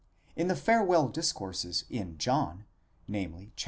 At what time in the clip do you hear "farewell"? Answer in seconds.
0.55-1.07